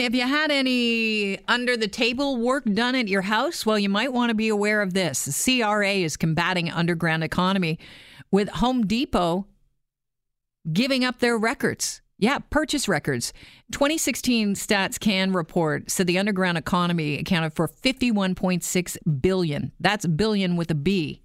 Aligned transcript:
Have 0.00 0.12
you 0.12 0.26
had 0.26 0.50
any 0.50 1.38
under 1.46 1.76
the 1.76 1.86
table 1.86 2.36
work 2.36 2.64
done 2.64 2.96
at 2.96 3.06
your 3.06 3.22
house? 3.22 3.64
Well, 3.64 3.78
you 3.78 3.88
might 3.88 4.12
want 4.12 4.30
to 4.30 4.34
be 4.34 4.48
aware 4.48 4.82
of 4.82 4.92
this. 4.92 5.24
The 5.24 5.60
CRA 5.62 5.92
is 5.92 6.16
combating 6.16 6.68
underground 6.68 7.22
economy 7.22 7.78
with 8.32 8.48
Home 8.48 8.88
Depot 8.88 9.46
giving 10.72 11.04
up 11.04 11.20
their 11.20 11.38
records. 11.38 12.02
Yeah, 12.18 12.40
purchase 12.50 12.88
records. 12.88 13.32
2016 13.70 14.54
Stats 14.54 14.98
Can 14.98 15.32
report 15.32 15.92
said 15.92 16.08
the 16.08 16.18
underground 16.18 16.58
economy 16.58 17.16
accounted 17.16 17.54
for 17.54 17.68
51.6 17.68 19.20
billion. 19.20 19.70
That's 19.78 20.06
billion 20.06 20.56
with 20.56 20.72
a 20.72 20.74
B 20.74 21.23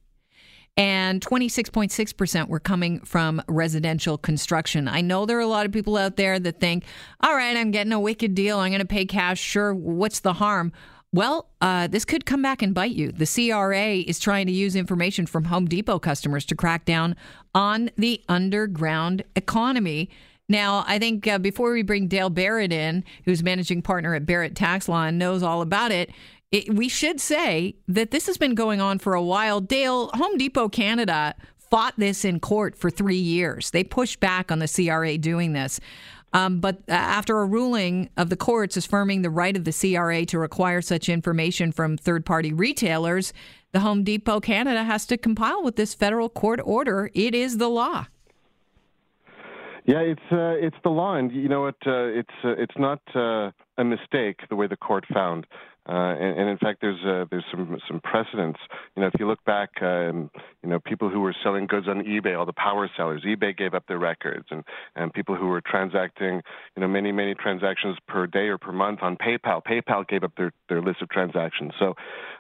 and 0.80 1.20
26.6% 1.20 2.48
were 2.48 2.60
coming 2.62 3.02
from 3.02 3.42
residential 3.50 4.18
construction. 4.18 4.88
I 4.88 5.02
know 5.02 5.26
there 5.26 5.38
are 5.38 5.42
a 5.42 5.46
lot 5.48 5.66
of 5.66 5.74
people 5.74 5.98
out 5.98 6.16
there 6.16 6.40
that 6.40 6.62
think, 6.62 6.86
all 7.20 7.36
right, 7.36 7.58
I'm 7.58 7.72
getting 7.72 7.92
a 7.92 8.00
wicked 8.00 8.34
deal. 8.34 8.60
I'm 8.60 8.72
going 8.72 8.80
to 8.80 8.88
pay 8.88 9.06
cash. 9.06 9.42
Sure, 9.42 9.74
what's 9.74 10.22
the 10.22 10.32
harm? 10.32 10.72
Well, 11.12 11.50
uh, 11.60 11.88
this 11.88 12.06
could 12.06 12.26
come 12.26 12.42
back 12.42 12.62
and 12.62 12.74
bite 12.74 12.96
you. 12.96 13.12
The 13.12 13.26
CRA 13.26 13.96
is 13.96 14.20
trying 14.20 14.48
to 14.48 14.54
use 14.54 14.78
information 14.78 15.26
from 15.26 15.44
Home 15.46 15.66
Depot 15.68 16.00
customers 16.00 16.46
to 16.46 16.56
crack 16.56 16.86
down 16.86 17.18
on 17.54 17.90
the 17.98 18.24
underground 18.30 19.24
economy. 19.36 20.10
Now, 20.48 20.86
I 20.88 20.98
think 20.98 21.28
uh, 21.28 21.40
before 21.40 21.74
we 21.74 21.84
bring 21.84 22.08
Dale 22.08 22.30
Barrett 22.30 22.72
in, 22.72 23.04
who's 23.26 23.44
managing 23.44 23.82
partner 23.82 24.16
at 24.16 24.26
Barrett 24.26 24.56
Tax 24.56 24.88
Law 24.88 25.04
and 25.04 25.20
knows 25.20 25.44
all 25.44 25.62
about 25.62 25.92
it, 25.92 26.10
it, 26.52 26.74
we 26.74 26.90
should 26.90 27.20
say 27.22 27.76
that 27.88 28.12
this 28.12 28.26
has 28.28 28.38
been 28.38 28.56
going 28.56 28.82
on 28.82 29.00
for 29.00 29.14
a 29.14 29.22
while. 29.22 29.62
Dale, 29.62 30.10
Home 30.16 30.38
Depot 30.38 30.70
Canada 30.70 31.36
fought 31.58 31.94
this 31.98 32.26
in 32.26 32.40
court 32.40 32.76
for 32.76 32.90
three 32.90 33.16
years. 33.16 33.72
They 33.72 33.84
pushed 33.84 34.20
back 34.20 34.52
on 34.52 34.60
the 34.60 34.68
CRA 34.68 35.18
doing 35.18 35.54
this. 35.54 35.80
Um, 36.34 36.60
but 36.60 36.78
uh, 36.88 36.94
after 36.94 37.40
a 37.40 37.46
ruling 37.46 38.10
of 38.18 38.30
the 38.30 38.36
courts 38.36 38.78
affirming 38.78 39.22
the 39.22 39.30
right 39.30 39.56
of 39.56 39.64
the 39.64 39.72
CRA 39.72 40.26
to 40.28 40.38
require 40.38 40.82
such 40.82 41.10
information 41.10 41.72
from 41.72 41.98
third 41.98 42.26
party 42.26 42.54
retailers, 42.54 43.34
the 43.72 43.80
Home 43.80 44.04
Depot 44.04 44.40
Canada 44.40 44.84
has 44.84 45.06
to 45.08 45.18
compile 45.18 45.64
with 45.64 45.76
this 45.76 45.94
federal 45.94 46.30
court 46.30 46.60
order. 46.64 47.10
It 47.14 47.34
is 47.34 47.58
the 47.58 47.70
law. 47.70 48.08
Yeah, 49.86 50.02
it's 50.02 50.22
uh, 50.32 50.54
it's 50.60 50.76
the 50.84 50.90
law, 50.90 51.16
and 51.16 51.32
you 51.32 51.50
know 51.50 51.62
what? 51.62 51.76
Uh, 51.84 52.04
it's 52.04 52.30
uh, 52.44 52.50
it's 52.50 52.78
not 52.78 53.02
uh, 53.16 53.50
a 53.80 53.84
mistake 53.84 54.42
the 54.50 54.56
way 54.56 54.68
the 54.68 54.78
court 54.78 55.04
found. 55.12 55.48
Uh, 55.90 56.14
and, 56.20 56.40
and, 56.40 56.50
in 56.50 56.58
fact, 56.60 56.82
there's 56.82 57.04
uh, 57.04 57.26
there's 57.32 57.46
some 57.50 57.80
some 57.88 58.00
precedents. 58.02 58.60
You 58.96 59.02
know, 59.02 59.08
if 59.08 59.14
you 59.18 59.28
look 59.28 59.44
back, 59.44 59.70
um, 59.82 60.30
you 60.62 60.70
know, 60.70 60.80
people 60.80 61.10
who 61.10 61.20
were 61.20 61.34
selling 61.44 61.66
goods 61.66 61.88
on 61.88 62.04
eBay, 62.04 62.38
all 62.38 62.46
the 62.46 62.54
power 62.54 62.88
sellers, 62.96 63.24
eBay 63.26 63.58
gave 63.58 63.74
up 63.74 63.86
their 63.88 63.98
records, 63.98 64.46
and 64.52 64.64
and 64.96 65.12
people 65.12 65.36
who 65.36 65.48
were 65.48 65.62
transacting, 65.62 66.44
you 66.76 66.82
know, 66.82 66.88
many 66.88 67.12
many 67.12 67.34
transactions 67.34 67.98
per 68.08 68.28
day 68.28 68.50
or 68.50 68.60
per 68.60 68.72
month 68.72 69.00
on 69.02 69.18
PayPal, 69.18 69.64
PayPal 69.64 70.08
gave 70.08 70.24
up 70.24 70.34
their 70.38 70.52
their 70.68 70.80
list 70.80 71.02
of 71.02 71.10
transactions. 71.10 71.72
So, 71.80 71.96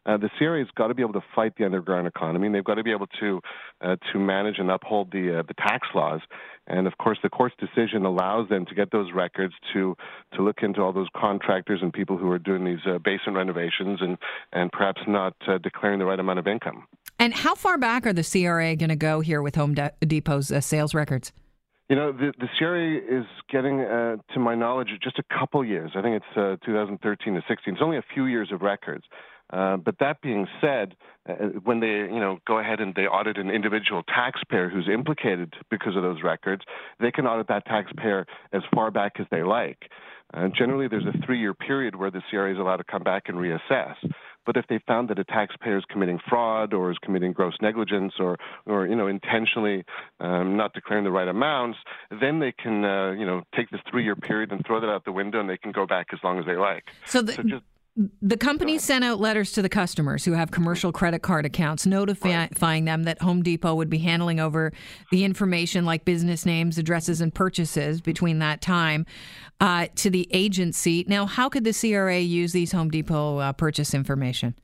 uh, 0.09 0.17
the 0.17 0.29
CRA's 0.37 0.67
got 0.75 0.87
to 0.87 0.95
be 0.95 1.03
able 1.03 1.13
to 1.13 1.23
fight 1.35 1.53
the 1.57 1.65
underground 1.65 2.07
economy, 2.07 2.47
and 2.47 2.55
they've 2.55 2.63
got 2.63 2.75
to 2.75 2.83
be 2.83 2.91
able 2.91 3.07
to 3.19 3.41
uh, 3.81 3.95
to 4.11 4.19
manage 4.19 4.57
and 4.57 4.71
uphold 4.71 5.11
the 5.11 5.39
uh, 5.39 5.43
the 5.47 5.53
tax 5.53 5.87
laws. 5.93 6.21
And 6.65 6.87
of 6.87 6.97
course, 6.97 7.17
the 7.21 7.29
court's 7.29 7.55
decision 7.59 8.05
allows 8.05 8.49
them 8.49 8.65
to 8.65 8.75
get 8.75 8.91
those 8.91 9.11
records 9.13 9.53
to 9.73 9.95
to 10.35 10.41
look 10.41 10.63
into 10.63 10.81
all 10.81 10.93
those 10.93 11.09
contractors 11.15 11.81
and 11.83 11.93
people 11.93 12.17
who 12.17 12.29
are 12.31 12.39
doing 12.39 12.65
these 12.65 12.79
uh, 12.87 12.97
basement 12.97 13.37
renovations 13.37 13.99
and 14.01 14.17
and 14.51 14.71
perhaps 14.71 15.01
not 15.07 15.35
uh, 15.47 15.59
declaring 15.59 15.99
the 15.99 16.05
right 16.05 16.19
amount 16.19 16.39
of 16.39 16.47
income. 16.47 16.87
And 17.19 17.33
how 17.33 17.53
far 17.53 17.77
back 17.77 18.07
are 18.07 18.13
the 18.13 18.23
CRA 18.23 18.75
going 18.75 18.89
to 18.89 18.95
go 18.95 19.19
here 19.19 19.41
with 19.41 19.55
Home 19.55 19.75
De- 19.75 19.91
Depot's 20.01 20.51
uh, 20.51 20.61
sales 20.61 20.95
records? 20.95 21.31
You 21.89 21.95
know, 21.95 22.11
the, 22.11 22.33
the 22.39 22.47
CRA 22.57 22.97
is 22.97 23.25
getting, 23.51 23.81
uh, 23.81 24.17
to 24.33 24.39
my 24.39 24.53
knowledge, 24.53 24.89
just 25.01 25.17
a 25.17 25.23
couple 25.23 25.65
years. 25.65 25.91
I 25.95 26.03
think 26.03 26.21
it's 26.21 26.37
uh, 26.37 26.63
2013 26.63 27.33
to 27.33 27.41
16. 27.47 27.73
It's 27.73 27.81
only 27.83 27.97
a 27.97 28.03
few 28.13 28.25
years 28.25 28.51
of 28.51 28.61
records. 28.61 29.05
Uh, 29.51 29.77
but 29.77 29.95
that 29.99 30.21
being 30.21 30.47
said, 30.61 30.95
uh, 31.27 31.33
when 31.63 31.79
they 31.79 31.87
you 31.87 32.19
know 32.19 32.37
go 32.47 32.59
ahead 32.59 32.79
and 32.79 32.93
they 32.93 33.07
audit 33.07 33.37
an 33.37 33.49
individual 33.49 34.03
taxpayer 34.03 34.69
who's 34.69 34.87
implicated 34.87 35.53
because 35.71 35.95
of 35.95 36.03
those 36.03 36.21
records, 36.23 36.61
they 36.99 37.11
can 37.11 37.25
audit 37.25 37.47
that 37.47 37.65
taxpayer 37.65 38.27
as 38.53 38.61
far 38.73 38.91
back 38.91 39.13
as 39.19 39.25
they 39.31 39.41
like. 39.41 39.89
Uh, 40.33 40.47
generally, 40.55 40.87
there's 40.87 41.05
a 41.05 41.25
three-year 41.25 41.55
period 41.55 41.95
where 41.95 42.11
the 42.11 42.21
CRA 42.29 42.51
is 42.51 42.59
allowed 42.59 42.77
to 42.77 42.83
come 42.83 43.01
back 43.01 43.23
and 43.25 43.37
reassess. 43.37 43.95
But 44.45 44.57
if 44.57 44.65
they 44.67 44.79
found 44.87 45.09
that 45.09 45.19
a 45.19 45.23
taxpayer 45.23 45.77
is 45.77 45.83
committing 45.89 46.19
fraud 46.27 46.73
or 46.73 46.91
is 46.91 46.97
committing 47.01 47.33
gross 47.33 47.55
negligence 47.61 48.13
or, 48.19 48.37
or 48.65 48.87
you 48.87 48.95
know, 48.95 49.07
intentionally 49.07 49.83
um, 50.19 50.57
not 50.57 50.73
declaring 50.73 51.03
the 51.03 51.11
right 51.11 51.27
amounts, 51.27 51.77
then 52.21 52.39
they 52.39 52.51
can, 52.51 52.83
uh, 52.83 53.11
you 53.11 53.25
know, 53.25 53.43
take 53.55 53.69
this 53.69 53.81
three-year 53.89 54.15
period 54.15 54.51
and 54.51 54.65
throw 54.65 54.79
that 54.79 54.89
out 54.89 55.05
the 55.05 55.11
window, 55.11 55.39
and 55.39 55.49
they 55.49 55.57
can 55.57 55.71
go 55.71 55.85
back 55.85 56.07
as 56.13 56.19
long 56.23 56.39
as 56.39 56.45
they 56.45 56.55
like. 56.55 56.85
So, 57.05 57.21
the, 57.21 57.33
so 57.33 57.43
just, 57.43 57.63
the 58.21 58.37
company 58.37 58.77
sent 58.77 59.03
out 59.03 59.19
letters 59.19 59.51
to 59.53 59.61
the 59.61 59.67
customers 59.67 60.23
who 60.23 60.31
have 60.31 60.51
commercial 60.51 60.91
credit 60.91 61.21
card 61.21 61.45
accounts 61.45 61.85
notifying 61.85 62.85
them 62.85 63.03
that 63.03 63.21
Home 63.21 63.43
Depot 63.43 63.75
would 63.75 63.89
be 63.89 63.97
handling 63.97 64.39
over 64.39 64.71
the 65.11 65.25
information 65.25 65.85
like 65.85 66.05
business 66.05 66.45
names, 66.45 66.77
addresses, 66.77 67.19
and 67.19 67.33
purchases 67.33 67.99
between 67.99 68.39
that 68.39 68.61
time 68.61 69.05
uh, 69.59 69.87
to 69.95 70.09
the 70.09 70.29
agency. 70.31 71.03
Now, 71.07 71.25
how 71.25 71.49
could 71.49 71.65
the 71.65 71.73
CRA 71.73 72.19
use 72.19 72.53
these 72.53 72.71
Home 72.71 72.89
Depot 72.89 73.39
uh, 73.39 73.51
purchase 73.53 73.93
information? 73.93 74.55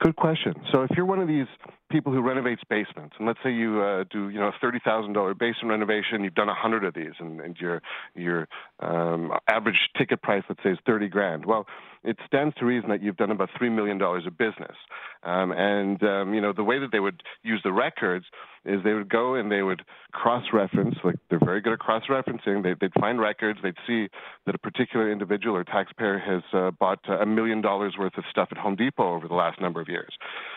Good 0.00 0.16
question. 0.16 0.54
So, 0.72 0.82
if 0.82 0.90
you're 0.96 1.06
one 1.06 1.20
of 1.20 1.28
these 1.28 1.46
people 1.90 2.12
who 2.12 2.20
renovates 2.20 2.62
basements, 2.68 3.14
and 3.18 3.26
let's 3.26 3.38
say 3.44 3.52
you 3.52 3.80
uh, 3.80 4.04
do, 4.10 4.28
you 4.28 4.40
know, 4.40 4.48
a 4.48 4.54
thirty 4.60 4.80
thousand 4.84 5.12
dollar 5.12 5.34
basement 5.34 5.70
renovation, 5.70 6.24
you've 6.24 6.34
done 6.34 6.48
a 6.48 6.54
hundred 6.54 6.84
of 6.84 6.94
these, 6.94 7.12
and, 7.20 7.40
and 7.40 7.56
your 7.58 7.80
your 8.14 8.48
um, 8.80 9.32
average 9.48 9.78
ticket 9.96 10.20
price, 10.20 10.42
let's 10.48 10.62
say, 10.62 10.70
is 10.70 10.78
thirty 10.84 11.08
grand. 11.08 11.46
Well, 11.46 11.66
it 12.04 12.18
stands 12.26 12.54
to 12.56 12.66
reason 12.66 12.90
that 12.90 13.02
you've 13.02 13.16
done 13.16 13.30
about 13.30 13.48
three 13.56 13.70
million 13.70 13.98
dollars 13.98 14.26
of 14.26 14.36
business. 14.36 14.76
Um, 15.22 15.52
and 15.52 16.02
um, 16.02 16.34
you 16.34 16.40
know, 16.40 16.52
the 16.52 16.62
way 16.62 16.78
that 16.78 16.92
they 16.92 17.00
would 17.00 17.22
use 17.42 17.60
the 17.64 17.72
records 17.72 18.26
is 18.64 18.82
they 18.84 18.92
would 18.92 19.08
go 19.08 19.34
and 19.34 19.50
they 19.50 19.62
would 19.62 19.82
cross-reference. 20.12 20.96
Like 21.02 21.16
they're 21.28 21.38
very 21.38 21.60
good 21.60 21.72
at 21.72 21.78
cross-referencing. 21.78 22.62
They, 22.62 22.74
would 22.80 22.92
find 23.00 23.20
records. 23.20 23.58
They'd 23.62 23.74
see 23.86 24.08
that 24.46 24.54
a 24.54 24.58
particular 24.58 25.10
individual 25.10 25.56
or 25.56 25.64
taxpayer 25.64 26.18
has 26.18 26.42
uh, 26.52 26.70
bought 26.70 27.00
a 27.08 27.26
million 27.26 27.60
dollars 27.60 27.94
worth 27.98 28.16
of 28.18 28.24
stuff 28.30 28.48
at 28.50 28.58
Home 28.58 28.76
Depot 28.76 29.14
over 29.14 29.28
the 29.28 29.34
last 29.34 29.60
number 29.60 29.80
of 29.80 29.88
years. 29.88 30.12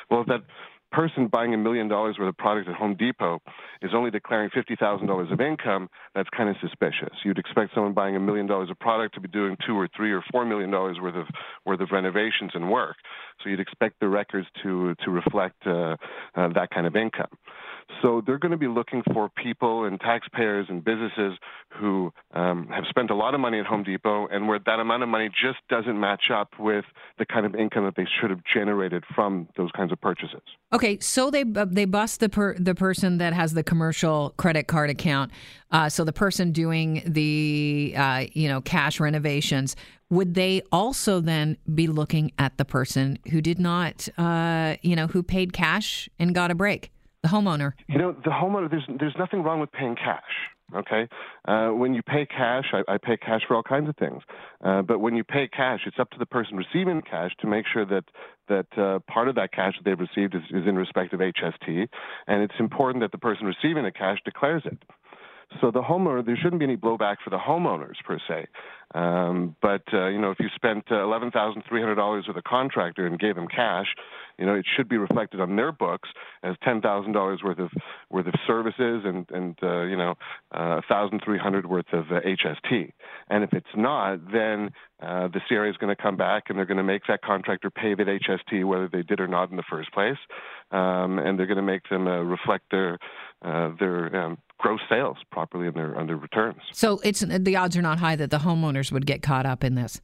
Well, 0.09 0.22
if 0.22 0.28
that 0.28 0.44
person 0.92 1.28
buying 1.28 1.53
a 1.53 1.58
million 1.58 1.88
dollars 1.88 2.18
worth 2.20 2.30
of 2.30 2.38
product 2.38 2.70
at 2.70 2.75
Home 2.75 2.96
Depot 2.96 3.40
is 3.81 3.92
only 3.94 4.12
declaring 4.12 4.50
$50,000 4.50 5.31
of 5.31 5.42
income, 5.42 5.90
that's 6.16 6.30
kind 6.30 6.50
of 6.50 6.56
suspicious. 6.62 7.14
You'd 7.24 7.38
expect 7.38 7.74
someone 7.74 7.94
buying 7.94 8.16
a 8.16 8.20
million 8.20 8.48
dollars 8.48 8.70
of 8.70 8.80
product 8.80 9.16
to 9.16 9.22
be 9.22 9.28
doing 9.28 9.58
two 9.66 9.78
or 9.78 9.88
three 9.96 10.12
or 10.12 10.24
four 10.31 10.46
million 10.46 10.72
dollars 10.72 10.98
worth 11.02 11.16
of 11.16 11.28
worth 11.66 11.81
of 11.81 11.90
renovations 11.92 12.52
and 12.53 12.70
work. 12.70 12.96
So 13.44 13.50
you'd 13.50 13.59
expect 13.59 14.00
the 14.00 14.08
records 14.08 14.48
to 14.64 14.96
to 15.03 15.12
reflect 15.12 15.66
uh, 15.66 15.98
uh, 16.36 16.50
that 16.53 16.70
kind 16.74 16.88
of 16.88 16.96
income. 16.96 17.31
So 18.02 18.22
they're 18.25 18.38
going 18.38 18.52
to 18.52 18.58
be 18.58 18.68
looking 18.68 19.02
for 19.14 19.30
people 19.30 19.86
and 19.86 20.00
taxpayers 20.00 20.68
and 20.70 20.84
businesses 20.84 21.38
who 21.70 22.12
um, 22.34 22.68
have 22.68 22.86
spent 22.90 23.09
a 23.09 23.16
lot 23.16 23.34
of 23.34 23.40
money 23.40 23.59
at 23.59 23.66
Home 23.66 23.84
Depot 23.84 24.28
and 24.28 24.48
where 24.48 24.59
that 24.59 24.80
amount 24.80 25.03
of 25.03 25.09
money 25.09 25.30
just 25.30 25.59
doesn't 25.70 26.00
match 26.00 26.30
up 26.31 26.52
with 26.59 26.86
the 27.18 27.25
kind 27.25 27.46
of 27.46 27.56
income 27.56 27.86
that 27.86 27.96
they 27.96 28.08
should 28.20 28.30
have 28.30 28.42
generated 28.52 29.03
from 29.16 29.48
those 29.58 29.72
kinds 29.72 29.92
of 29.92 30.00
purchases. 30.02 30.42
Okay, 30.74 31.00
so 31.00 31.31
they 31.31 31.44
uh, 31.56 31.66
they 31.66 31.86
bust 31.86 32.20
the 32.20 32.30
per, 32.30 32.56
the 32.58 32.75
person 32.75 33.18
that 33.20 33.34
has 33.34 33.53
the 33.53 33.64
commercial 33.64 34.34
credit 34.38 34.68
card 34.68 34.90
account. 34.90 35.31
Uh, 35.72 35.90
so 35.90 36.04
the 36.04 36.14
person 36.14 36.52
doing 36.52 37.02
the 37.06 37.94
uh, 37.98 38.25
you 38.34 38.48
know 38.48 38.62
cash 38.62 39.00
renovations 39.00 39.75
would 40.09 40.36
they 40.36 40.62
also 40.72 41.19
then 41.19 41.58
be 41.74 41.88
looking 41.88 42.31
at 42.38 42.58
the 42.58 42.64
person 42.64 43.19
who 43.31 43.42
did 43.42 43.59
not 43.59 44.08
uh, 44.18 44.75
you 44.81 44.96
know 44.96 45.08
who 45.08 45.24
paid 45.24 45.54
cash 45.54 46.09
and 46.19 46.36
got 46.36 46.52
a 46.52 46.56
break? 46.56 46.92
The 47.24 47.30
homeowner. 47.30 47.74
You 47.88 47.98
know, 47.98 48.12
the 48.12 48.30
homeowner. 48.30 48.70
There's 48.70 48.86
there's 49.00 49.16
nothing 49.18 49.44
wrong 49.44 49.60
with 49.60 49.72
paying 49.72 49.96
cash. 49.96 50.22
Okay, 50.76 51.08
uh, 51.48 51.70
when 51.70 51.94
you 51.94 52.02
pay 52.04 52.26
cash, 52.26 52.66
I, 52.74 52.84
I 52.94 52.98
pay 52.98 53.16
cash 53.16 53.42
for 53.48 53.56
all 53.56 53.64
kinds 53.64 53.88
of 53.88 53.96
things. 53.96 54.22
Uh, 54.62 54.82
but 54.82 55.00
when 55.00 55.16
you 55.16 55.24
pay 55.24 55.48
cash, 55.48 55.82
it's 55.86 55.98
up 55.98 56.10
to 56.10 56.20
the 56.20 56.26
person 56.26 56.58
receiving 56.58 57.02
cash 57.02 57.31
to 57.40 57.48
make 57.48 57.66
sure 57.72 57.86
that 57.86 58.04
that 58.50 58.68
uh, 58.78 59.00
part 59.12 59.30
of 59.30 59.36
that 59.36 59.54
cash 59.54 59.75
that 59.78 59.86
they've 59.86 60.00
received 60.00 60.36
is, 60.36 60.42
is 60.52 60.68
in 60.68 60.75
respect 60.75 61.14
of 61.14 61.22
HST, 61.22 61.88
and 62.28 62.44
it's 62.44 62.60
important 62.60 63.02
that 63.02 63.14
the 63.14 63.18
person 63.18 63.46
receiving 63.46 63.86
the 63.86 63.92
cash 63.92 64.20
declares 64.25 64.63
it. 64.66 64.78
So 65.62 65.71
the 65.71 65.81
homeowner, 65.81 66.25
there 66.25 66.38
shouldn't 66.38 66.59
be 66.59 66.65
any 66.65 66.77
blowback 66.77 67.18
for 67.24 67.30
the 67.30 67.38
homeowners 67.38 67.95
per 68.06 68.19
se. 68.27 68.48
Um, 68.95 69.56
but 69.62 69.83
uh, 69.94 70.07
you 70.07 70.19
know, 70.19 70.31
if 70.31 70.39
you 70.39 70.48
spent 70.56 70.86
uh, 70.92 71.04
eleven 71.04 71.30
thousand 71.30 71.63
three 71.68 71.81
hundred 71.81 71.95
dollars 71.95 72.25
with 72.27 72.38
a 72.38 72.42
contractor 72.42 73.06
and 73.06 73.19
gave 73.19 73.36
them 73.36 73.48
cash, 73.48 73.88
you 74.38 74.45
know, 74.45 74.56
it 74.56 74.65
should 74.75 74.88
be 74.88 74.98
reflected 74.98 75.42
on 75.42 75.56
their 75.57 75.74
books 75.74 76.07
as 76.42 76.56
ten 76.63 76.81
thousand 76.81 77.12
dollars 77.12 77.42
worth 77.44 77.59
of 77.59 77.69
worth 78.09 78.27
of 78.27 78.33
services 78.45 79.04
and 79.04 79.25
and 79.30 79.57
uh, 79.62 79.81
you 79.83 79.98
know, 79.98 80.15
uh, 80.54 80.80
thousand 80.88 81.21
three 81.24 81.38
hundred 81.38 81.65
worth 81.65 81.92
of 81.92 82.06
uh, 82.12 82.21
HST. 82.21 82.94
And 83.30 83.44
if 83.44 83.51
it's 83.51 83.65
not, 83.75 84.31
then 84.31 84.71
uh, 85.01 85.27
the 85.27 85.42
CRA 85.50 85.69
is 85.69 85.75
going 85.77 85.94
to 85.94 86.01
come 86.01 86.15
back 86.15 86.44
and 86.48 86.57
they're 86.57 86.65
going 86.65 86.77
to 86.77 86.83
make 86.83 87.03
that 87.10 87.21
contractor 87.21 87.69
pay 87.69 87.94
that 87.94 88.07
HST 88.07 88.65
whether 88.65 88.88
they 88.88 89.03
did 89.03 89.19
or 89.19 89.27
not 89.27 89.51
in 89.51 89.57
the 89.57 89.63
first 89.69 89.92
place, 89.92 90.18
um, 90.71 91.19
and 91.19 91.38
they're 91.38 91.45
going 91.45 91.57
to 91.57 91.62
make 91.62 91.88
them 91.89 92.07
uh, 92.07 92.21
reflect 92.21 92.65
their 92.71 92.98
uh, 93.44 93.71
their 93.80 94.15
um, 94.15 94.38
gross 94.57 94.80
sales 94.89 95.18
properly 95.31 95.68
in 95.68 95.74
their 95.74 95.98
on 95.98 96.07
their 96.07 96.18
returns. 96.18 96.62
So 96.74 97.00
it's 97.04 97.21
the 97.21 97.56
odds 97.56 97.77
are 97.77 97.81
not 97.81 98.00
high 98.00 98.15
that 98.15 98.31
the 98.31 98.39
homeowners 98.39 98.92
would 98.92 99.06
get 99.06 99.21
caught 99.21 99.45
up 99.45 99.63
in 99.63 99.75
this. 99.75 100.01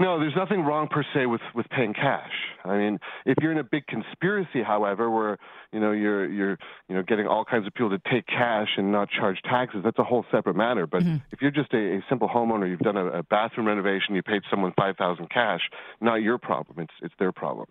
No, 0.00 0.20
there's 0.20 0.36
nothing 0.36 0.60
wrong 0.60 0.86
per 0.88 1.04
se 1.12 1.26
with, 1.26 1.40
with 1.54 1.68
paying 1.70 1.92
cash. 1.92 2.30
I 2.64 2.78
mean, 2.78 2.98
if 3.26 3.36
you're 3.40 3.50
in 3.50 3.58
a 3.58 3.64
big 3.64 3.84
conspiracy, 3.86 4.62
however, 4.62 5.10
where 5.10 5.38
you 5.72 5.80
know 5.80 5.90
you're 5.90 6.30
you're 6.30 6.58
you 6.88 6.94
know 6.94 7.02
getting 7.02 7.26
all 7.26 7.44
kinds 7.44 7.66
of 7.66 7.74
people 7.74 7.90
to 7.90 8.00
take 8.10 8.26
cash 8.26 8.68
and 8.76 8.92
not 8.92 9.08
charge 9.10 9.38
taxes, 9.42 9.80
that's 9.84 9.98
a 9.98 10.04
whole 10.04 10.24
separate 10.30 10.56
matter. 10.56 10.86
But 10.86 11.02
mm-hmm. 11.02 11.16
if 11.32 11.42
you're 11.42 11.50
just 11.50 11.72
a, 11.72 11.96
a, 11.96 12.04
simple 12.08 12.28
homeowner, 12.28 12.68
you've 12.68 12.80
done 12.80 12.96
a, 12.96 13.06
a 13.06 13.22
bathroom 13.24 13.66
renovation, 13.66 14.14
you 14.14 14.22
paid 14.22 14.42
someone 14.50 14.72
five 14.76 14.96
thousand 14.96 15.30
cash, 15.30 15.60
not 16.00 16.16
your 16.16 16.38
problem. 16.38 16.78
It's 16.78 16.94
it's 17.02 17.14
their 17.18 17.32
problem. 17.32 17.66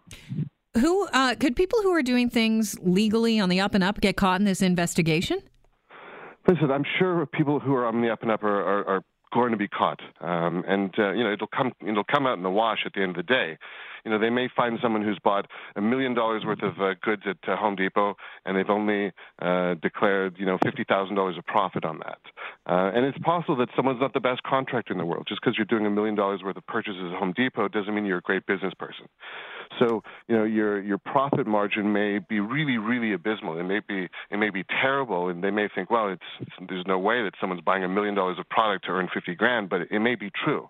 Who 0.75 1.07
uh, 1.07 1.35
could 1.39 1.55
people 1.55 1.81
who 1.81 1.91
are 1.93 2.03
doing 2.03 2.29
things 2.29 2.77
legally 2.81 3.39
on 3.39 3.49
the 3.49 3.61
up 3.61 3.73
and 3.73 3.83
up 3.83 4.01
get 4.01 4.17
caught 4.17 4.39
in 4.41 4.45
this 4.45 4.61
investigation? 4.61 5.41
Listen, 6.47 6.71
I'm 6.71 6.85
sure 6.97 7.25
people 7.25 7.59
who 7.59 7.73
are 7.75 7.85
on 7.85 8.01
the 8.01 8.09
up 8.09 8.21
and 8.21 8.31
up 8.31 8.41
are, 8.43 8.61
are, 8.61 8.85
are 8.87 9.01
going 9.33 9.51
to 9.51 9.57
be 9.57 9.67
caught, 9.67 9.99
um, 10.21 10.63
and 10.65 10.93
uh, 10.97 11.11
you 11.11 11.23
know 11.23 11.33
it'll 11.33 11.47
come 11.47 11.73
it'll 11.85 12.05
come 12.05 12.25
out 12.25 12.37
in 12.37 12.43
the 12.43 12.49
wash 12.49 12.79
at 12.85 12.93
the 12.93 13.01
end 13.01 13.11
of 13.11 13.17
the 13.17 13.23
day. 13.23 13.57
You 14.05 14.11
know 14.11 14.19
they 14.19 14.29
may 14.29 14.47
find 14.55 14.79
someone 14.81 15.01
who's 15.03 15.19
bought 15.21 15.47
a 15.75 15.81
million 15.81 16.13
dollars 16.13 16.43
worth 16.45 16.63
of 16.63 16.79
uh, 16.79 16.93
goods 17.01 17.23
at 17.25 17.37
uh, 17.49 17.57
Home 17.57 17.75
Depot, 17.75 18.15
and 18.45 18.55
they've 18.55 18.69
only 18.69 19.11
uh, 19.41 19.73
declared 19.81 20.35
you 20.39 20.45
know 20.45 20.57
fifty 20.63 20.85
thousand 20.87 21.15
dollars 21.15 21.37
of 21.37 21.45
profit 21.45 21.83
on 21.83 21.99
that. 21.99 22.19
Uh, 22.65 22.91
and 22.95 23.05
it's 23.05 23.17
possible 23.19 23.57
that 23.57 23.67
someone's 23.75 23.99
not 23.99 24.13
the 24.13 24.21
best 24.21 24.41
contractor 24.43 24.93
in 24.93 24.99
the 24.99 25.05
world. 25.05 25.25
Just 25.27 25.41
because 25.41 25.57
you're 25.57 25.65
doing 25.65 25.85
a 25.85 25.89
million 25.89 26.15
dollars 26.15 26.41
worth 26.43 26.55
of 26.55 26.65
purchases 26.67 27.11
at 27.11 27.19
Home 27.19 27.33
Depot 27.35 27.67
doesn't 27.67 27.93
mean 27.93 28.05
you're 28.05 28.19
a 28.19 28.21
great 28.21 28.45
business 28.45 28.73
person. 28.79 29.07
So 29.79 30.03
you 30.27 30.35
know 30.37 30.43
your 30.43 30.81
your 30.81 30.97
profit 30.97 31.47
margin 31.47 31.93
may 31.93 32.19
be 32.19 32.39
really 32.39 32.77
really 32.77 33.13
abysmal. 33.13 33.57
It 33.59 33.63
may 33.63 33.79
be 33.79 34.07
it 34.29 34.37
may 34.37 34.49
be 34.49 34.63
terrible, 34.63 35.29
and 35.29 35.43
they 35.43 35.51
may 35.51 35.67
think, 35.73 35.89
well, 35.89 36.09
it's, 36.09 36.21
it's 36.39 36.51
there's 36.67 36.85
no 36.87 36.99
way 36.99 37.23
that 37.23 37.33
someone's 37.39 37.61
buying 37.61 37.83
a 37.83 37.89
million 37.89 38.15
dollars 38.15 38.37
of 38.39 38.47
product 38.49 38.85
to 38.85 38.91
earn 38.91 39.09
fifty 39.13 39.35
grand, 39.35 39.69
but 39.69 39.81
it 39.91 39.99
may 39.99 40.15
be 40.15 40.29
true. 40.29 40.69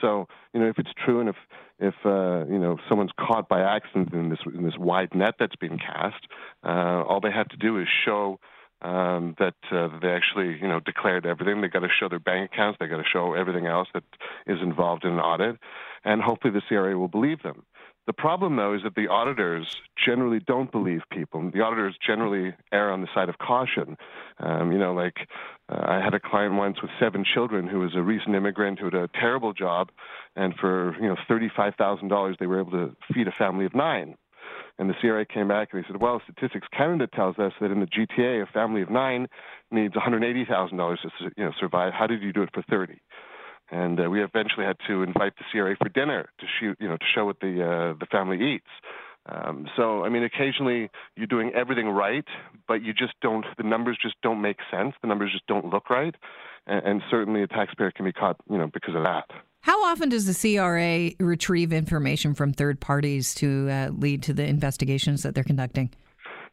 So 0.00 0.26
you 0.52 0.60
know 0.60 0.68
if 0.68 0.78
it's 0.78 0.90
true, 1.04 1.20
and 1.20 1.28
if 1.28 1.36
if 1.78 1.94
uh, 2.04 2.44
you 2.50 2.58
know 2.58 2.78
someone's 2.88 3.12
caught 3.18 3.48
by 3.48 3.60
accident 3.60 4.12
in 4.12 4.28
this 4.30 4.40
in 4.46 4.64
this 4.64 4.76
wide 4.78 5.14
net 5.14 5.34
that's 5.38 5.56
being 5.56 5.78
cast, 5.78 6.26
uh, 6.64 7.02
all 7.02 7.20
they 7.20 7.32
have 7.32 7.48
to 7.48 7.56
do 7.56 7.78
is 7.80 7.86
show 8.04 8.38
um, 8.82 9.34
that 9.38 9.54
uh, 9.72 9.88
they 10.00 10.08
actually, 10.08 10.58
you 10.60 10.68
know, 10.68 10.80
declared 10.80 11.24
everything. 11.24 11.60
They 11.60 11.68
got 11.68 11.80
to 11.80 11.88
show 11.88 12.08
their 12.08 12.18
bank 12.18 12.50
accounts. 12.52 12.78
They 12.78 12.86
got 12.86 12.98
to 12.98 13.08
show 13.10 13.32
everything 13.32 13.66
else 13.66 13.88
that 13.94 14.04
is 14.46 14.58
involved 14.62 15.04
in 15.04 15.12
an 15.12 15.18
audit, 15.18 15.56
and 16.04 16.20
hopefully 16.20 16.52
the 16.52 16.62
CRA 16.68 16.96
will 16.98 17.08
believe 17.08 17.42
them. 17.42 17.64
The 18.06 18.12
problem, 18.12 18.54
though, 18.56 18.74
is 18.74 18.82
that 18.84 18.94
the 18.94 19.08
auditors 19.08 19.66
generally 20.04 20.38
don't 20.38 20.70
believe 20.70 21.00
people. 21.10 21.50
The 21.50 21.60
auditors 21.60 21.96
generally 22.04 22.54
err 22.72 22.92
on 22.92 23.00
the 23.00 23.08
side 23.12 23.28
of 23.28 23.38
caution. 23.38 23.96
Um, 24.38 24.70
you 24.70 24.78
know, 24.78 24.94
like 24.94 25.16
uh, 25.68 25.84
I 25.88 26.00
had 26.00 26.14
a 26.14 26.20
client 26.20 26.54
once 26.54 26.80
with 26.80 26.90
seven 27.00 27.24
children 27.24 27.66
who 27.66 27.80
was 27.80 27.96
a 27.96 28.02
recent 28.02 28.36
immigrant 28.36 28.78
who 28.78 28.86
had 28.86 28.94
a 28.94 29.08
terrible 29.08 29.52
job, 29.52 29.90
and 30.36 30.54
for 30.54 30.94
you 31.00 31.08
know 31.08 31.16
thirty-five 31.26 31.74
thousand 31.74 32.08
dollars, 32.08 32.36
they 32.38 32.46
were 32.46 32.60
able 32.60 32.70
to 32.72 32.96
feed 33.12 33.26
a 33.26 33.34
family 33.36 33.64
of 33.64 33.74
nine. 33.74 34.16
And 34.78 34.90
the 34.90 34.94
CRA 35.00 35.24
came 35.24 35.48
back 35.48 35.70
and 35.72 35.82
they 35.82 35.86
said, 35.88 36.00
well, 36.00 36.20
Statistics 36.24 36.66
Canada 36.76 37.06
tells 37.06 37.38
us 37.38 37.52
that 37.60 37.70
in 37.70 37.80
the 37.80 37.86
GTA, 37.86 38.42
a 38.42 38.46
family 38.52 38.82
of 38.82 38.90
nine 38.90 39.26
needs 39.70 39.94
$180,000 39.94 40.96
to 41.00 41.10
you 41.36 41.44
know, 41.44 41.52
survive. 41.58 41.94
How 41.94 42.06
did 42.06 42.22
you 42.22 42.32
do 42.32 42.42
it 42.42 42.50
for 42.52 42.62
30? 42.68 43.00
And 43.70 44.00
uh, 44.00 44.08
we 44.08 44.22
eventually 44.22 44.64
had 44.64 44.76
to 44.86 45.02
invite 45.02 45.34
the 45.36 45.44
CRA 45.50 45.76
for 45.76 45.88
dinner 45.88 46.28
to 46.38 46.46
shoot, 46.58 46.76
you 46.80 46.88
know, 46.88 46.96
to 46.96 47.04
show 47.14 47.24
what 47.24 47.40
the 47.40 47.62
uh, 47.62 47.94
the 47.98 48.06
family 48.06 48.54
eats. 48.54 48.66
Um, 49.28 49.66
so, 49.76 50.04
I 50.04 50.08
mean, 50.08 50.22
occasionally 50.22 50.88
you're 51.16 51.26
doing 51.26 51.50
everything 51.54 51.88
right, 51.88 52.24
but 52.68 52.82
you 52.82 52.92
just 52.92 53.14
don't. 53.20 53.44
The 53.56 53.64
numbers 53.64 53.98
just 54.00 54.14
don't 54.22 54.40
make 54.40 54.58
sense. 54.70 54.94
The 55.02 55.08
numbers 55.08 55.32
just 55.32 55.46
don't 55.46 55.66
look 55.66 55.90
right, 55.90 56.14
and, 56.66 56.86
and 56.86 57.02
certainly 57.10 57.42
a 57.42 57.48
taxpayer 57.48 57.90
can 57.90 58.04
be 58.04 58.12
caught, 58.12 58.36
you 58.48 58.58
know, 58.58 58.68
because 58.72 58.94
of 58.94 59.02
that. 59.02 59.24
How 59.62 59.84
often 59.84 60.10
does 60.10 60.26
the 60.26 60.56
CRA 60.56 61.10
retrieve 61.18 61.72
information 61.72 62.34
from 62.34 62.52
third 62.52 62.78
parties 62.78 63.34
to 63.36 63.68
uh, 63.68 63.90
lead 63.90 64.22
to 64.24 64.32
the 64.32 64.46
investigations 64.46 65.24
that 65.24 65.34
they're 65.34 65.42
conducting? 65.42 65.90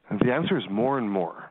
The 0.10 0.34
answer 0.34 0.58
is 0.58 0.64
more 0.70 0.98
and 0.98 1.10
more. 1.10 1.50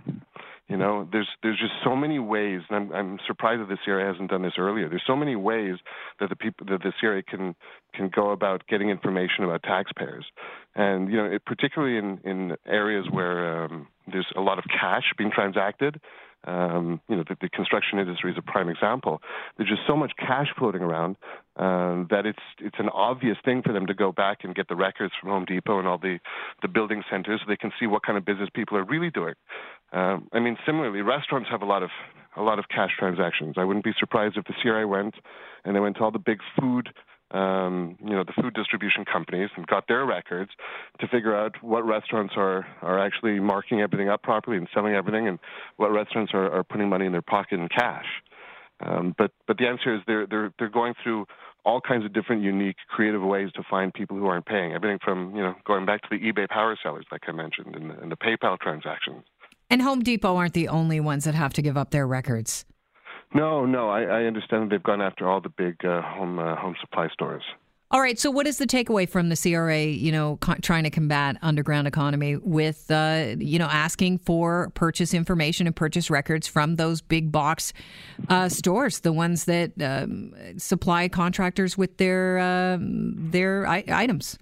You 0.73 0.79
know, 0.79 1.07
there's 1.13 1.29
there's 1.43 1.59
just 1.59 1.75
so 1.85 1.95
many 1.95 2.19
ways, 2.19 2.63
and 2.71 2.77
I'm 2.79 2.93
I'm 2.93 3.19
surprised 3.27 3.61
that 3.61 3.69
the 3.69 3.77
CRA 3.85 4.11
hasn't 4.11 4.31
done 4.31 4.41
this 4.41 4.55
earlier. 4.57 4.89
There's 4.89 5.03
so 5.07 5.15
many 5.15 5.37
ways 5.37 5.77
that 6.19 6.31
the 6.31 6.37
people 6.37 6.67
that 6.71 6.83
the 6.83 6.95
CRA 6.99 7.23
can 7.23 7.55
can 7.93 8.09
go 8.09 8.31
about 8.31 8.67
getting 8.69 8.89
information 8.89 9.45
about 9.45 9.63
taxpayers, 9.65 10.25
and 10.75 11.11
you 11.11 11.19
know, 11.19 11.27
it, 11.27 11.45
particularly 11.45 11.99
in 11.99 12.21
in 12.25 12.57
areas 12.67 13.05
where 13.11 13.65
um, 13.65 13.87
there's 14.11 14.33
a 14.35 14.41
lot 14.41 14.59
of 14.59 14.65
cash 14.65 15.13
being 15.19 15.31
transacted. 15.31 16.01
Um, 16.45 17.01
you 17.09 17.15
know, 17.15 17.23
the, 17.29 17.37
the, 17.41 17.49
construction 17.49 18.01
industry 18.01 18.33
is 18.33 18.37
a 18.37 18.43
prime 18.43 18.69
example. 18.69 19.23
There's 19.57 19.69
just 19.69 19.83
so 19.87 19.95
much 19.95 20.11
cash 20.19 20.49
floating 20.59 20.83
around 20.83 21.15
um, 21.57 22.09
that 22.11 22.27
it's 22.27 22.43
it's 22.59 22.79
an 22.81 22.89
obvious 22.89 23.37
thing 23.45 23.63
for 23.63 23.73
them 23.73 23.87
to 23.87 23.95
go 23.95 24.11
back 24.11 24.39
and 24.43 24.53
get 24.53 24.67
the 24.67 24.75
records 24.75 25.13
from 25.21 25.31
Home 25.31 25.45
Depot 25.45 25.79
and 25.79 25.87
all 25.87 25.99
the 25.99 26.19
the 26.61 26.67
building 26.67 27.05
centers 27.09 27.41
so 27.41 27.49
they 27.49 27.57
can 27.57 27.71
see 27.79 27.87
what 27.87 28.03
kind 28.03 28.19
of 28.19 28.25
business 28.25 28.49
people 28.53 28.77
are 28.77 28.83
really 28.85 29.11
doing. 29.11 29.35
Um, 29.93 30.29
I 30.33 30.41
mean, 30.41 30.57
similarly, 30.65 31.03
restaurants 31.03 31.49
have 31.51 31.63
a 31.63 31.67
lot 31.67 31.83
of 31.83 31.91
a 32.35 32.43
lot 32.43 32.59
of 32.59 32.65
cash 32.69 32.93
transactions. 32.99 33.57
I 33.59 33.65
wouldn't 33.65 33.85
be 33.85 33.93
surprised 33.99 34.39
if 34.39 34.45
this 34.47 34.57
year 34.65 34.81
I 34.81 34.87
went 34.87 35.15
and 35.65 35.77
they 35.77 35.81
went 35.81 35.97
to 35.97 36.03
all 36.03 36.11
the 36.11 36.19
big 36.19 36.39
food 36.59 36.89
um, 37.33 37.97
you 38.05 38.11
know, 38.11 38.25
the 38.25 38.33
food 38.41 38.55
distribution 38.55 39.05
companies 39.05 39.49
and 39.57 39.67
got 39.67 39.89
their 39.89 40.05
records 40.05 40.51
to 41.01 41.09
figure 41.09 41.35
out 41.35 41.55
what 41.63 41.85
restaurants 41.87 42.35
are, 42.37 42.67
are 42.83 42.99
actually 42.99 43.41
marking 43.41 43.81
everything 43.81 44.09
up 44.09 44.23
properly 44.23 44.59
and 44.59 44.69
selling 44.75 44.95
everything 44.95 45.29
and 45.29 45.39
what 45.77 45.91
restaurants 45.91 46.33
are, 46.35 46.51
are 46.53 46.63
putting 46.63 46.89
money 46.89 47.07
in 47.07 47.13
their 47.13 47.23
pocket 47.23 47.59
in 47.59 47.69
cash. 47.69 48.07
Um, 48.85 49.15
but 49.17 49.31
but 49.47 49.59
the 49.59 49.67
answer 49.67 49.95
is 49.95 50.01
they're 50.07 50.27
they're 50.27 50.53
they're 50.59 50.69
going 50.69 50.95
through 51.03 51.27
all 51.65 51.81
kinds 51.81 52.05
of 52.05 52.13
different 52.13 52.43
unique 52.43 52.77
creative 52.89 53.23
ways 53.23 53.51
to 53.55 53.63
find 53.71 53.95
people 53.95 54.17
who 54.17 54.27
aren't 54.27 54.45
paying. 54.45 54.73
Everything 54.73 54.99
from 55.03 55.37
you 55.37 55.43
know 55.43 55.55
going 55.65 55.87
back 55.87 56.03
to 56.03 56.09
the 56.11 56.19
eBay 56.19 56.49
power 56.49 56.77
sellers 56.83 57.07
like 57.13 57.23
I 57.29 57.33
mentioned 57.33 57.77
and 57.77 57.91
the, 57.91 58.01
and 58.01 58.11
the 58.11 58.17
PayPal 58.17 58.59
transactions. 58.59 59.23
And 59.73 59.81
Home 59.81 60.03
Depot 60.03 60.37
aren't 60.37 60.53
the 60.53 60.69
only 60.69 61.01
ones 61.01 61.25
that 61.25 61.35
have 61.35 61.55
to 61.55 61.63
give 61.63 61.79
up 61.79 61.93
their 61.93 62.07
records. 62.07 62.67
No, 63.35 63.65
no. 63.65 63.89
I, 63.89 64.03
I 64.03 64.25
understand 64.25 64.71
they've 64.71 64.83
gone 64.83 65.01
after 65.01 65.27
all 65.27 65.41
the 65.41 65.49
big 65.49 65.83
uh, 65.83 66.03
home 66.03 66.39
uh, 66.39 66.57
home 66.57 66.75
supply 66.79 67.09
stores. 67.11 67.43
All 67.91 68.03
right. 68.03 68.19
So, 68.19 68.31
what 68.31 68.47
is 68.47 68.59
the 68.59 68.67
takeaway 68.67 69.09
from 69.09 69.31
the 69.31 69.37
CRA? 69.37 69.81
You 69.85 70.13
know, 70.13 70.37
co- 70.43 70.57
trying 70.61 70.85
to 70.85 70.91
combat 70.91 71.39
underground 71.41 71.89
economy 71.89 72.37
with, 72.37 72.91
uh, 72.91 73.37
you 73.39 73.59
know, 73.59 73.69
asking 73.69 74.19
for 74.19 74.71
purchase 74.75 75.15
information 75.15 75.67
and 75.67 75.75
purchase 75.75 76.11
records 76.11 76.47
from 76.47 76.77
those 76.77 77.01
big 77.01 77.33
box 77.33 77.73
uh, 78.29 78.51
stores, 78.51 79.01
the 79.01 79.13
ones 79.15 79.47
that 79.47 79.73
um, 79.81 80.35
supply 80.59 81.09
contractors 81.09 81.79
with 81.79 81.97
their 81.97 82.39
um, 82.41 83.31
their 83.31 83.67
I- 83.67 83.85
items. 83.89 84.39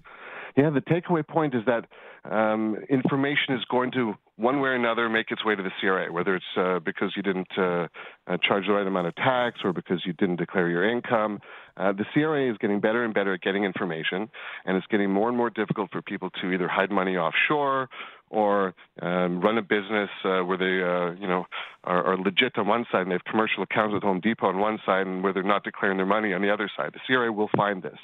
Yeah, 0.57 0.71
the 0.71 0.81
takeaway 0.81 1.25
point 1.25 1.55
is 1.55 1.61
that 1.67 1.85
um, 2.29 2.75
information 2.89 3.55
is 3.55 3.63
going 3.71 3.91
to 3.91 4.15
one 4.41 4.59
way 4.59 4.69
or 4.69 4.73
another 4.73 5.07
make 5.07 5.31
its 5.31 5.45
way 5.45 5.55
to 5.55 5.61
the 5.61 5.71
CRA, 5.79 6.11
whether 6.11 6.35
it's 6.35 6.45
uh, 6.57 6.79
because 6.79 7.13
you 7.15 7.21
didn't 7.21 7.51
uh, 7.57 7.87
uh, 8.27 8.37
charge 8.41 8.65
the 8.65 8.73
right 8.73 8.87
amount 8.87 9.07
of 9.07 9.15
tax 9.15 9.59
or 9.63 9.71
because 9.71 10.01
you 10.05 10.13
didn't 10.13 10.37
declare 10.37 10.67
your 10.67 10.89
income. 10.89 11.39
Uh, 11.77 11.91
the 11.91 12.05
CRA 12.13 12.51
is 12.51 12.57
getting 12.57 12.79
better 12.79 13.03
and 13.03 13.13
better 13.13 13.33
at 13.33 13.41
getting 13.41 13.63
information, 13.63 14.29
and 14.65 14.77
it's 14.77 14.87
getting 14.87 15.11
more 15.11 15.29
and 15.29 15.37
more 15.37 15.49
difficult 15.49 15.91
for 15.91 16.01
people 16.01 16.29
to 16.41 16.51
either 16.51 16.67
hide 16.67 16.91
money 16.91 17.17
offshore 17.17 17.87
or 18.29 18.73
um, 19.01 19.41
run 19.41 19.57
a 19.57 19.61
business 19.61 20.09
uh, 20.23 20.39
where 20.39 20.57
they, 20.57 20.81
uh, 20.81 21.11
you 21.21 21.27
know, 21.27 21.45
are, 21.83 22.13
are, 22.13 22.17
legit 22.17 22.57
on 22.57 22.65
one 22.65 22.85
side 22.89 23.01
and 23.01 23.11
they 23.11 23.15
have 23.15 23.25
commercial 23.25 23.61
accounts 23.61 23.93
with 23.93 24.03
Home 24.03 24.21
Depot 24.21 24.47
on 24.47 24.59
one 24.59 24.79
side, 24.85 25.05
and 25.05 25.21
where 25.21 25.33
they're 25.33 25.43
not 25.43 25.63
declaring 25.63 25.97
their 25.97 26.05
money 26.05 26.33
on 26.33 26.41
the 26.41 26.49
other 26.49 26.69
side. 26.75 26.91
The 26.93 26.99
CRA 27.05 27.31
will 27.31 27.49
find 27.55 27.83
this. 27.83 27.99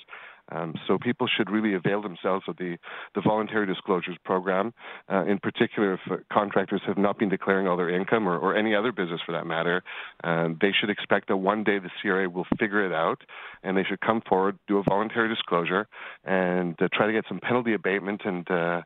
Um, 0.51 0.75
so 0.87 0.97
people 0.97 1.27
should 1.27 1.49
really 1.49 1.73
avail 1.73 2.01
themselves 2.01 2.45
of 2.47 2.57
the, 2.57 2.77
the 3.15 3.21
voluntary 3.21 3.65
disclosures 3.65 4.17
program. 4.23 4.73
Uh, 5.11 5.25
in 5.25 5.39
particular, 5.39 5.95
if 5.95 5.99
uh, 6.09 6.15
contractors 6.31 6.81
have 6.87 6.97
not 6.97 7.19
been 7.19 7.29
declaring 7.29 7.67
all 7.67 7.77
their 7.77 7.89
income 7.89 8.27
or, 8.27 8.37
or 8.37 8.55
any 8.55 8.73
other 8.73 8.91
business 8.91 9.21
for 9.25 9.31
that 9.33 9.45
matter, 9.45 9.83
uh, 10.23 10.49
they 10.61 10.71
should 10.71 10.89
expect 10.89 11.27
that 11.27 11.37
one 11.37 11.63
day 11.63 11.79
the 11.79 11.89
CRA 12.01 12.29
will 12.29 12.47
figure 12.59 12.85
it 12.85 12.93
out 12.93 13.21
and 13.63 13.75
they 13.75 13.83
should 13.83 14.01
come 14.01 14.21
forward, 14.27 14.57
do 14.67 14.77
a 14.77 14.83
voluntary 14.83 15.27
disclosure, 15.27 15.87
and 16.23 16.75
uh, 16.81 16.87
try 16.93 17.07
to 17.07 17.13
get 17.13 17.25
some 17.27 17.39
penalty 17.39 17.73
abatement 17.73 18.21
and 18.25 18.49
uh, 18.49 18.81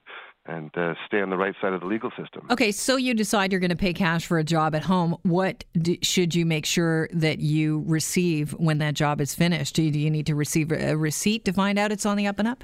and 0.45 0.75
uh, 0.75 0.95
stay 1.05 1.21
on 1.21 1.29
the 1.29 1.38
right 1.38 1.53
side 1.62 1.74
of 1.74 1.81
the 1.81 1.88
legal 1.88 2.10
system. 2.17 2.48
Okay, 2.50 2.71
so 2.71 2.95
you 2.95 3.13
decide 3.13 3.51
you're 3.51 3.60
going 3.60 3.69
to 3.69 3.75
pay 3.75 3.93
cash 3.93 4.25
for 4.25 4.39
a 4.39 4.43
job 4.43 4.74
at 4.74 4.83
home. 4.83 5.15
What 5.24 5.63
should 6.01 6.33
you 6.33 6.45
make 6.45 6.65
sure 6.65 7.07
that 7.13 7.39
you 7.39 7.83
receive 7.86 8.51
when 8.53 8.79
that 8.79 8.95
job 8.95 9.21
is 9.21 9.36
finished? 9.36 9.75
Do 9.75 9.83
you, 9.83 9.91
do 9.91 10.00
you 10.00 10.10
need 10.10 10.25
to 10.25 10.36
receive 10.36 10.71
a 10.71 10.95
receipt 10.95 11.45
to 11.45 11.53
find 11.53 11.77
out 11.77 11.91
it's 11.91 12.05
on 12.05 12.17
the 12.17 12.27
up 12.27 12.39
and 12.39 12.48
up? 12.48 12.63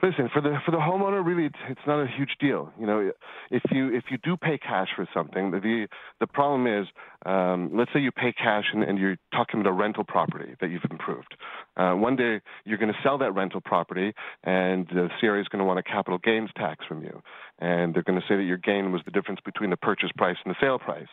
Listen, 0.00 0.28
for 0.32 0.40
the 0.40 0.56
for 0.64 0.70
the 0.70 0.76
homeowner, 0.76 1.26
really, 1.26 1.46
it's, 1.46 1.58
it's 1.68 1.80
not 1.84 2.00
a 2.00 2.06
huge 2.06 2.36
deal. 2.38 2.70
You 2.78 2.86
know, 2.86 3.10
if 3.50 3.62
you 3.72 3.92
if 3.92 4.04
you 4.10 4.18
do 4.22 4.36
pay 4.36 4.56
cash 4.56 4.88
for 4.94 5.08
something, 5.12 5.50
the 5.50 5.88
the 6.20 6.26
problem 6.28 6.68
is, 6.68 6.86
um, 7.26 7.70
let's 7.74 7.92
say 7.92 7.98
you 7.98 8.12
pay 8.12 8.32
cash 8.32 8.66
and, 8.72 8.84
and 8.84 8.96
you're 8.96 9.16
talking 9.32 9.60
about 9.60 9.70
a 9.70 9.72
rental 9.72 10.04
property 10.04 10.54
that 10.60 10.70
you've 10.70 10.86
improved. 10.88 11.34
Uh, 11.76 11.94
one 11.94 12.14
day 12.14 12.40
you're 12.64 12.78
going 12.78 12.92
to 12.92 12.98
sell 13.02 13.18
that 13.18 13.32
rental 13.32 13.60
property, 13.60 14.12
and 14.44 14.86
the 14.86 15.08
CRA 15.18 15.40
is 15.40 15.48
going 15.48 15.58
to 15.58 15.64
want 15.64 15.80
a 15.80 15.82
capital 15.82 16.18
gains 16.18 16.50
tax 16.56 16.84
from 16.86 17.02
you, 17.02 17.20
and 17.58 17.92
they're 17.92 18.04
going 18.04 18.20
to 18.20 18.26
say 18.28 18.36
that 18.36 18.44
your 18.44 18.56
gain 18.56 18.92
was 18.92 19.02
the 19.04 19.10
difference 19.10 19.40
between 19.44 19.70
the 19.70 19.76
purchase 19.76 20.10
price 20.16 20.36
and 20.44 20.54
the 20.54 20.58
sale 20.60 20.78
price. 20.78 21.08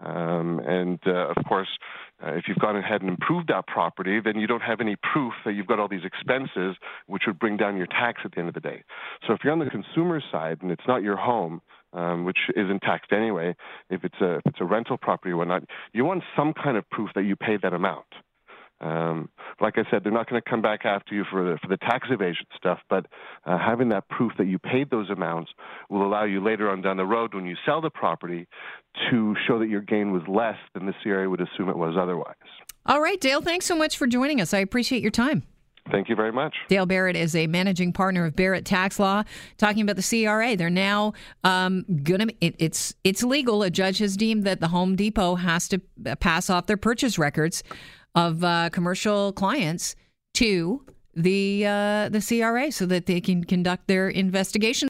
Um, 0.00 0.60
and 0.60 0.98
uh, 1.06 1.28
of 1.28 1.36
course, 1.48 1.68
uh, 2.22 2.32
if 2.32 2.44
you've 2.48 2.58
gone 2.58 2.76
ahead 2.76 3.00
and 3.00 3.10
improved 3.10 3.48
that 3.48 3.66
property, 3.66 4.20
then 4.20 4.38
you 4.38 4.46
don't 4.46 4.62
have 4.62 4.80
any 4.80 4.96
proof 5.12 5.32
that 5.44 5.52
you've 5.52 5.66
got 5.66 5.78
all 5.78 5.88
these 5.88 6.04
expenses, 6.04 6.76
which 7.06 7.22
would 7.26 7.38
bring 7.38 7.56
down 7.56 7.76
your 7.76 7.86
tax 7.86 8.20
at 8.24 8.32
the 8.32 8.38
end 8.38 8.48
of 8.48 8.54
the 8.54 8.60
day. 8.60 8.82
So 9.26 9.32
if 9.32 9.40
you're 9.42 9.52
on 9.52 9.58
the 9.58 9.70
consumer 9.70 10.22
side 10.30 10.58
and 10.62 10.70
it's 10.70 10.86
not 10.86 11.02
your 11.02 11.16
home, 11.16 11.62
um, 11.92 12.24
which 12.24 12.38
isn't 12.54 12.80
taxed 12.80 13.12
anyway, 13.12 13.56
if 13.88 14.04
it's 14.04 14.20
a 14.20 14.36
if 14.36 14.42
it's 14.46 14.60
a 14.60 14.64
rental 14.64 14.98
property 14.98 15.32
or 15.32 15.38
whatnot, 15.38 15.64
you 15.92 16.04
want 16.04 16.22
some 16.36 16.52
kind 16.52 16.76
of 16.76 16.88
proof 16.90 17.10
that 17.14 17.22
you 17.22 17.36
paid 17.36 17.62
that 17.62 17.72
amount. 17.72 18.06
Um, 18.80 19.30
like 19.60 19.78
I 19.78 19.90
said, 19.90 20.04
they're 20.04 20.12
not 20.12 20.28
going 20.28 20.40
to 20.40 20.48
come 20.48 20.60
back 20.60 20.84
after 20.84 21.14
you 21.14 21.24
for 21.30 21.42
the, 21.42 21.58
for 21.62 21.68
the 21.68 21.78
tax 21.78 22.08
evasion 22.10 22.46
stuff, 22.56 22.78
but 22.90 23.06
uh, 23.46 23.58
having 23.58 23.88
that 23.88 24.08
proof 24.08 24.32
that 24.38 24.46
you 24.46 24.58
paid 24.58 24.90
those 24.90 25.08
amounts 25.08 25.50
will 25.88 26.06
allow 26.06 26.24
you 26.24 26.44
later 26.44 26.70
on 26.70 26.82
down 26.82 26.98
the 26.98 27.06
road 27.06 27.34
when 27.34 27.46
you 27.46 27.56
sell 27.64 27.80
the 27.80 27.90
property 27.90 28.46
to 29.10 29.34
show 29.46 29.58
that 29.58 29.68
your 29.68 29.80
gain 29.80 30.12
was 30.12 30.22
less 30.28 30.56
than 30.74 30.86
the 30.86 30.94
CRA 31.02 31.28
would 31.28 31.40
assume 31.40 31.68
it 31.70 31.76
was 31.76 31.96
otherwise. 31.98 32.34
All 32.84 33.00
right, 33.00 33.20
Dale, 33.20 33.40
thanks 33.40 33.66
so 33.66 33.74
much 33.74 33.96
for 33.96 34.06
joining 34.06 34.40
us. 34.40 34.52
I 34.52 34.58
appreciate 34.58 35.02
your 35.02 35.10
time. 35.10 35.42
Thank 35.90 36.08
you 36.08 36.16
very 36.16 36.32
much. 36.32 36.54
Dale 36.68 36.86
Barrett 36.86 37.16
is 37.16 37.36
a 37.36 37.46
managing 37.46 37.92
partner 37.92 38.24
of 38.24 38.34
Barrett 38.34 38.64
Tax 38.64 38.98
Law, 38.98 39.22
talking 39.56 39.82
about 39.82 39.96
the 39.96 40.02
CRA. 40.02 40.56
They're 40.56 40.68
now 40.68 41.12
um, 41.44 41.84
going 42.02 42.28
to. 42.28 42.34
It, 42.40 42.56
it's 42.58 42.94
it's 43.04 43.22
legal. 43.22 43.62
A 43.62 43.70
judge 43.70 43.98
has 43.98 44.16
deemed 44.16 44.44
that 44.44 44.60
the 44.60 44.68
Home 44.68 44.96
Depot 44.96 45.36
has 45.36 45.68
to 45.68 45.80
pass 46.18 46.50
off 46.50 46.66
their 46.66 46.76
purchase 46.76 47.18
records 47.18 47.62
of 48.16 48.42
uh, 48.42 48.70
commercial 48.70 49.32
clients 49.32 49.94
to 50.34 50.84
the 51.14 51.64
uh, 51.66 52.08
the 52.08 52.20
CRA 52.20 52.72
so 52.72 52.86
that 52.86 53.06
they 53.06 53.20
can 53.20 53.44
conduct 53.44 53.86
their 53.86 54.08
investigation. 54.08 54.88